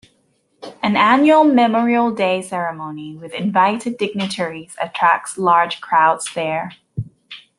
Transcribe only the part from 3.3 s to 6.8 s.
invited dignitaries attracts large crowds there.